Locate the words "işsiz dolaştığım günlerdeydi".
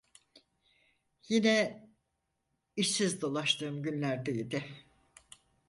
2.75-4.65